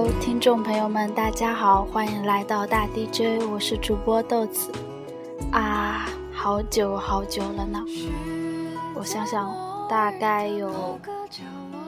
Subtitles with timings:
[0.00, 4.70] Hello，听众朋友们，大家好，欢迎来到大 DJ，我是主播豆子。
[5.50, 7.84] 啊，好久好久了呢，
[8.94, 9.52] 我想想，
[9.88, 11.00] 大概有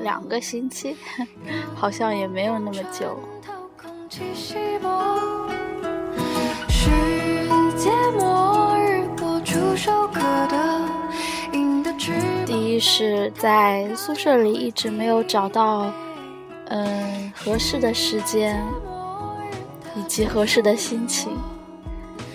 [0.00, 0.96] 两个星期，
[1.76, 3.16] 好像也没有那么久。
[12.44, 15.92] 第一是在宿舍里一直没有找到。
[16.70, 18.64] 嗯，合适的时间，
[19.94, 21.36] 以及合适的心情，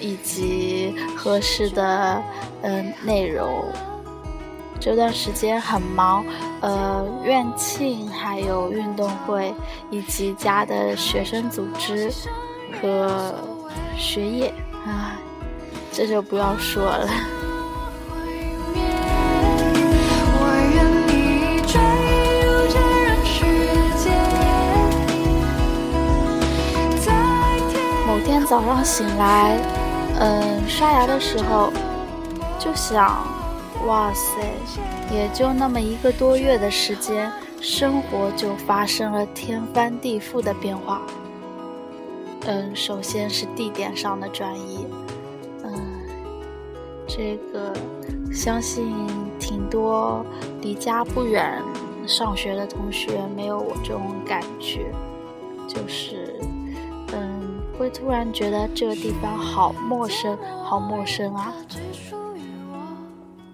[0.00, 2.22] 以及合适的
[2.62, 3.64] 嗯内容。
[4.78, 6.24] 这段时间很忙，
[6.60, 9.54] 呃，院庆还有运动会，
[9.90, 12.12] 以及家的学生组织
[12.80, 13.34] 和
[13.96, 14.52] 学业
[14.84, 15.16] 啊，
[15.92, 17.08] 这就不要说了。
[28.48, 29.58] 早上醒来，
[30.20, 31.72] 嗯，刷牙的时候
[32.60, 33.26] 就想，
[33.88, 34.40] 哇塞，
[35.12, 37.30] 也就那么一个多月的时间，
[37.60, 41.02] 生活就发生了天翻地覆的变化。
[42.46, 44.86] 嗯，首先是地点上的转移，
[45.64, 45.72] 嗯，
[47.08, 47.72] 这个
[48.32, 48.94] 相信
[49.40, 50.24] 挺多
[50.60, 51.60] 离家不远
[52.06, 54.86] 上学的同学没有我这种感觉，
[55.66, 56.38] 就是。
[57.96, 61.50] 突然觉得这个地方好陌生，好陌生啊！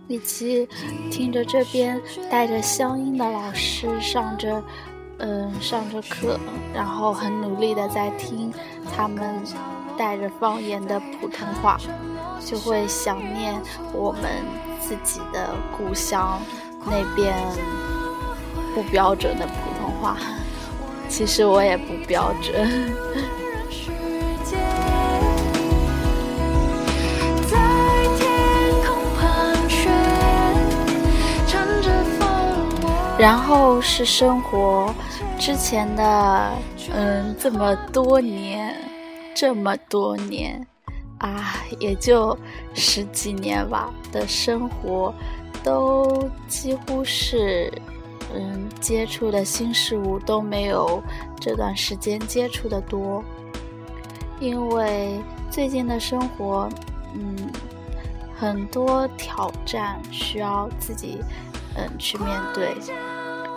[0.08, 0.68] 以及
[1.12, 4.60] 听着这边带着乡音的老师上着，
[5.18, 6.40] 嗯，上着课，
[6.74, 8.52] 然后很努力的在听
[8.94, 9.40] 他们
[9.96, 11.78] 带着方言的普通话，
[12.44, 13.54] 就会想念
[13.92, 14.22] 我们
[14.80, 16.42] 自己的故乡
[16.84, 17.32] 那边
[18.74, 20.16] 不标准的普通话。
[21.08, 22.92] 其实我也不标准。
[33.18, 34.92] 然后是生活
[35.38, 36.52] 之前的，
[36.92, 38.74] 嗯，这么多年，
[39.34, 40.66] 这么多年，
[41.18, 42.36] 啊，也就
[42.74, 45.14] 十几年吧的生活，
[45.62, 47.72] 都几乎是，
[48.34, 51.00] 嗯，接触的新事物都没有
[51.38, 53.22] 这段时间接触的多，
[54.40, 56.68] 因为最近的生活，
[57.14, 57.36] 嗯，
[58.34, 61.20] 很多挑战需要自己，
[61.76, 62.74] 嗯，去面对。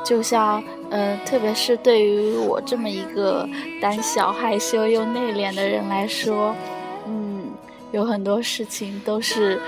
[0.03, 3.47] 就像，嗯，特别是对于我这么一个
[3.81, 6.55] 胆小、害羞又内敛的人来说，
[7.07, 7.49] 嗯，
[7.91, 9.59] 有很多事情都是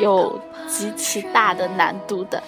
[0.00, 2.40] 有极其大的难度的。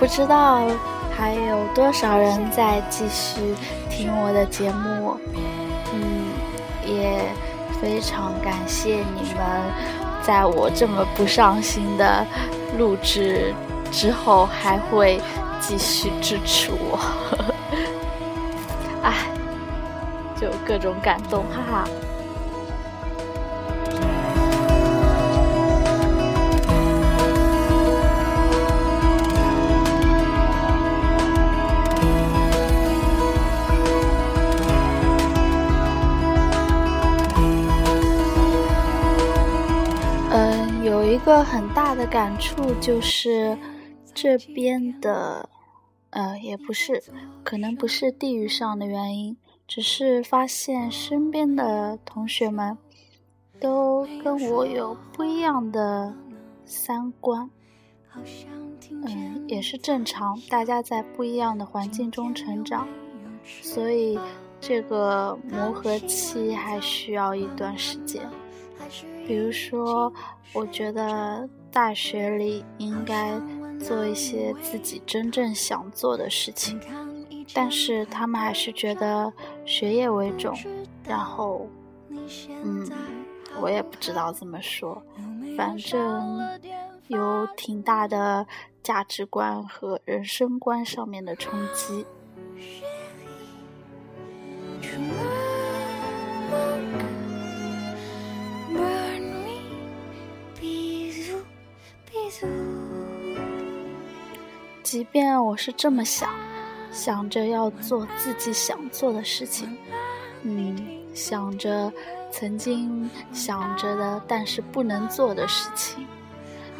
[0.00, 0.62] 不知道
[1.14, 3.54] 还有多少人在继续
[3.90, 5.14] 听我的节目，
[5.92, 6.24] 嗯，
[6.86, 7.20] 也
[7.82, 9.44] 非常感谢你们，
[10.22, 12.26] 在我这么不上心的
[12.78, 13.54] 录制
[13.92, 15.20] 之后，还会
[15.60, 16.98] 继续支持我，
[19.04, 19.14] 哎，
[20.40, 21.88] 就各种感动，哈哈。
[41.30, 43.56] 个很大的感触就是，
[44.12, 45.48] 这边的，
[46.10, 47.00] 呃，也不是，
[47.44, 49.36] 可能不是地域上的原因，
[49.68, 52.76] 只是发现身边的同学们，
[53.60, 56.12] 都跟我有不一样的
[56.64, 57.48] 三观，
[58.90, 62.88] 嗯，也是正常，大家在不一样的环境中成长，
[63.44, 64.18] 所以
[64.60, 68.28] 这个磨合期还需要一段时间。
[69.26, 70.12] 比如说，
[70.52, 73.32] 我觉得大学里应该
[73.78, 76.80] 做一些自己真正想做的事情，
[77.54, 79.32] 但是他们还是觉得
[79.64, 80.56] 学业为重。
[81.04, 81.66] 然后，
[82.64, 82.88] 嗯，
[83.60, 85.02] 我也不知道怎么说，
[85.56, 86.40] 反正
[87.08, 88.46] 有挺大的
[88.82, 92.04] 价值观和人生观上面的冲击。
[104.90, 106.28] 即便我是这么想，
[106.90, 109.78] 想着要做自己想做的事情，
[110.42, 110.76] 嗯，
[111.14, 111.92] 想着
[112.32, 116.04] 曾经想着的但是不能做的事情，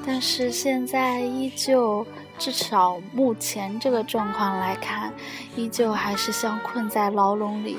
[0.05, 2.05] 但是现在依旧，
[2.37, 5.13] 至少目前这个状况来看，
[5.55, 7.79] 依旧还是像困在牢笼里。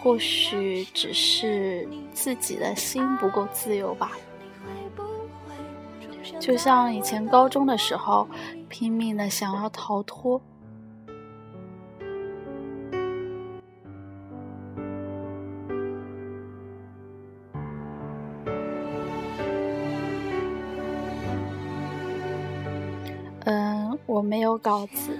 [0.00, 4.10] 或许只是自己的心不够自由吧。
[6.40, 8.26] 就像以前高中的时候，
[8.68, 10.40] 拼命的想要逃脱。
[23.44, 25.18] 嗯，我没有稿子，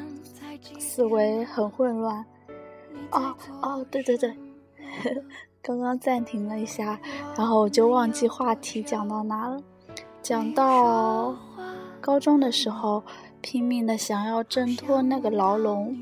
[0.78, 2.24] 思维很混乱。
[3.10, 4.36] 哦哦，对对对，
[5.62, 6.98] 刚刚暂停了一下，
[7.36, 9.60] 然后我就忘记话题讲到哪了。
[10.28, 11.34] 讲到
[12.02, 13.02] 高中的时候，
[13.40, 15.96] 拼命的想要挣脱那个牢笼，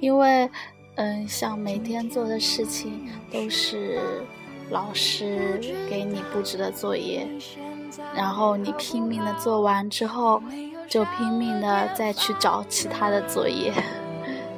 [0.00, 0.50] 因为，
[0.96, 3.98] 嗯，像每天做的事情都是
[4.68, 7.26] 老师给你布置的作业，
[8.14, 10.42] 然后你拼命的做完之后，
[10.86, 13.72] 就拼命的再去找其他的作业。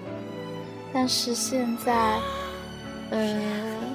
[0.93, 2.19] 但是现在，
[3.11, 3.92] 嗯。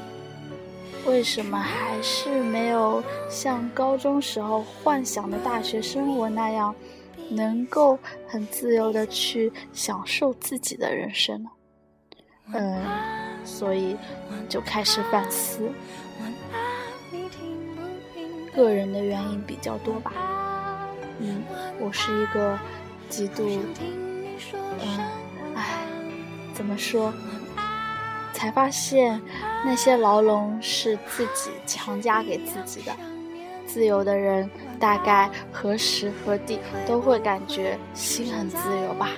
[1.07, 6.75] 为什么还是没有像高中时候幻想的大学生活那样，
[7.29, 11.49] 能够很自由的去享受自己的人生呢？
[12.53, 12.81] 嗯，
[13.45, 13.95] 所以
[14.49, 15.71] 就开始反思，
[18.53, 20.11] 个人的原因比较多吧。
[21.19, 21.41] 嗯，
[21.79, 22.59] 我是一个
[23.09, 23.47] 极度，
[24.81, 24.99] 嗯，
[25.55, 25.87] 唉，
[26.53, 27.13] 怎么说？
[28.37, 29.19] 才发现，
[29.65, 32.91] 那些牢笼是自己强加给自己的。
[33.65, 34.47] 自由的人，
[34.79, 39.09] 大概何时何地都会感觉心很自由吧。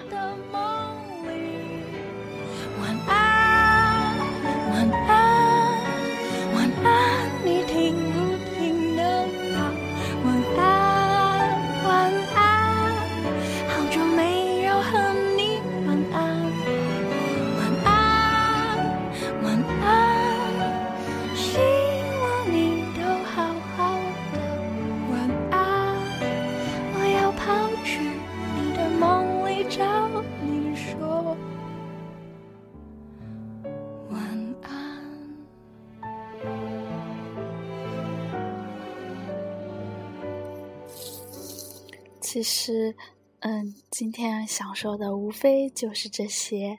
[42.31, 42.95] 其实，
[43.39, 46.77] 嗯，今天想说的无非就是这些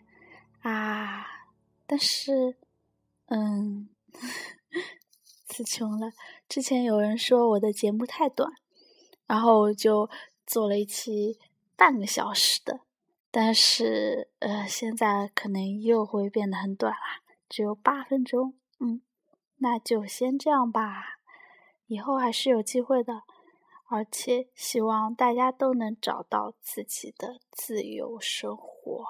[0.62, 1.26] 啊。
[1.88, 2.56] 但是，
[3.26, 3.88] 嗯，
[5.46, 6.12] 词穷了。
[6.48, 8.52] 之前有人说我的节目太短，
[9.26, 10.08] 然后我就
[10.46, 11.36] 做了一期
[11.74, 12.82] 半个小时的。
[13.32, 18.54] 但是，呃，现在可能又会变得很短啦，只有八分钟。
[18.78, 19.02] 嗯，
[19.56, 21.18] 那就先这样吧，
[21.88, 23.24] 以后还是有机会的。
[23.90, 29.04] 而且希望大家都能找到自己的自由生活。